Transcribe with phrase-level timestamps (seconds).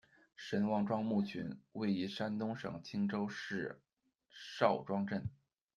[0.35, 3.83] 神旺庄墓群，位于山东省青州市
[4.31, 5.29] 邵庄镇。